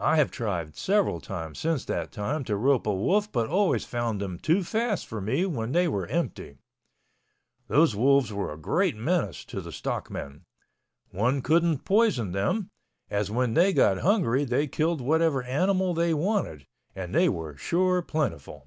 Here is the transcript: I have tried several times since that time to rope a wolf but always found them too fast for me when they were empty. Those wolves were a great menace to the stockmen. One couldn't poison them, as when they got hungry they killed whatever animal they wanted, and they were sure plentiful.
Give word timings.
I 0.00 0.16
have 0.16 0.32
tried 0.32 0.74
several 0.74 1.20
times 1.20 1.60
since 1.60 1.84
that 1.84 2.10
time 2.10 2.42
to 2.42 2.56
rope 2.56 2.88
a 2.88 2.92
wolf 2.92 3.30
but 3.30 3.48
always 3.48 3.84
found 3.84 4.20
them 4.20 4.36
too 4.36 4.64
fast 4.64 5.06
for 5.06 5.20
me 5.20 5.46
when 5.46 5.70
they 5.70 5.86
were 5.86 6.08
empty. 6.08 6.58
Those 7.68 7.94
wolves 7.94 8.32
were 8.32 8.52
a 8.52 8.56
great 8.58 8.96
menace 8.96 9.44
to 9.44 9.60
the 9.60 9.70
stockmen. 9.70 10.42
One 11.12 11.40
couldn't 11.40 11.84
poison 11.84 12.32
them, 12.32 12.70
as 13.08 13.30
when 13.30 13.54
they 13.54 13.72
got 13.72 13.98
hungry 13.98 14.44
they 14.44 14.66
killed 14.66 15.00
whatever 15.00 15.44
animal 15.44 15.94
they 15.94 16.14
wanted, 16.14 16.66
and 16.96 17.14
they 17.14 17.28
were 17.28 17.56
sure 17.56 18.02
plentiful. 18.02 18.66